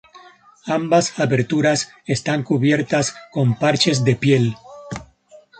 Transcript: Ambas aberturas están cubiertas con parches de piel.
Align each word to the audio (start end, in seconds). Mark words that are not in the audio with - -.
Ambas 0.65 1.13
aberturas 1.19 1.91
están 2.07 2.41
cubiertas 2.41 3.13
con 3.31 3.53
parches 3.59 4.03
de 4.03 4.15
piel. 4.15 4.55